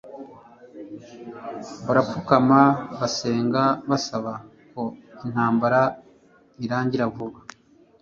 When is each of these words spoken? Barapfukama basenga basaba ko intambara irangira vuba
Barapfukama 1.85 2.59
basenga 2.99 3.63
basaba 3.89 4.33
ko 4.73 4.83
intambara 5.25 5.81
irangira 6.65 7.05
vuba 7.13 7.39